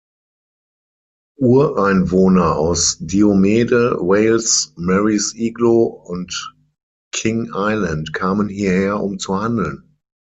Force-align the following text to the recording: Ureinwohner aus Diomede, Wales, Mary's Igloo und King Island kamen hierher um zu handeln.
Ureinwohner 1.39 2.55
aus 2.55 2.97
Diomede, 3.01 3.99
Wales, 3.99 4.73
Mary's 4.75 5.35
Igloo 5.37 5.83
und 5.89 6.55
King 7.11 7.51
Island 7.53 8.11
kamen 8.11 8.49
hierher 8.49 8.99
um 8.99 9.19
zu 9.19 9.39
handeln. 9.39 9.95